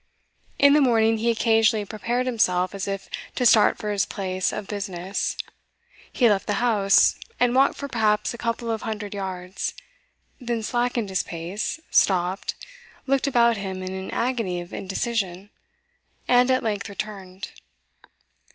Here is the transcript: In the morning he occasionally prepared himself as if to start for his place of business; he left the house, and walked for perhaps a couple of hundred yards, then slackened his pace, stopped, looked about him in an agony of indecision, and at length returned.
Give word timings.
In 0.57 0.73
the 0.73 0.81
morning 0.81 1.17
he 1.19 1.29
occasionally 1.29 1.85
prepared 1.85 2.25
himself 2.25 2.73
as 2.73 2.87
if 2.87 3.07
to 3.35 3.45
start 3.45 3.77
for 3.77 3.91
his 3.91 4.03
place 4.03 4.51
of 4.51 4.67
business; 4.67 5.37
he 6.11 6.27
left 6.27 6.47
the 6.47 6.55
house, 6.55 7.19
and 7.39 7.53
walked 7.53 7.75
for 7.75 7.87
perhaps 7.87 8.33
a 8.33 8.37
couple 8.39 8.71
of 8.71 8.81
hundred 8.81 9.13
yards, 9.13 9.75
then 10.39 10.63
slackened 10.63 11.09
his 11.09 11.21
pace, 11.21 11.79
stopped, 11.91 12.55
looked 13.05 13.27
about 13.27 13.57
him 13.57 13.83
in 13.83 13.93
an 13.93 14.09
agony 14.09 14.59
of 14.59 14.73
indecision, 14.73 15.51
and 16.27 16.49
at 16.49 16.63
length 16.63 16.89
returned. 16.89 17.51